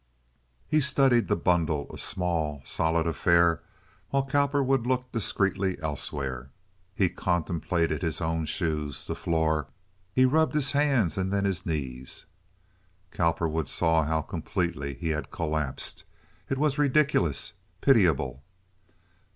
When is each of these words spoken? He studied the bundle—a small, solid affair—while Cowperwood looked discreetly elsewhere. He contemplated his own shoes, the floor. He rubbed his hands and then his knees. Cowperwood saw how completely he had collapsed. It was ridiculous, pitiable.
He 0.67 0.81
studied 0.81 1.27
the 1.27 1.35
bundle—a 1.35 1.95
small, 1.99 2.61
solid 2.65 3.05
affair—while 3.05 4.25
Cowperwood 4.25 4.87
looked 4.87 5.11
discreetly 5.11 5.79
elsewhere. 5.79 6.49
He 6.95 7.07
contemplated 7.07 8.01
his 8.01 8.19
own 8.19 8.45
shoes, 8.45 9.05
the 9.05 9.13
floor. 9.13 9.67
He 10.11 10.25
rubbed 10.25 10.55
his 10.55 10.71
hands 10.71 11.19
and 11.19 11.31
then 11.31 11.45
his 11.45 11.67
knees. 11.67 12.25
Cowperwood 13.11 13.69
saw 13.69 14.03
how 14.03 14.23
completely 14.23 14.95
he 14.95 15.09
had 15.09 15.29
collapsed. 15.29 16.03
It 16.49 16.57
was 16.57 16.79
ridiculous, 16.79 17.53
pitiable. 17.79 18.41